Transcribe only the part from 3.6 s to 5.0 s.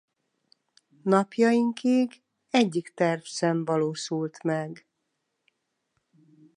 valósult meg.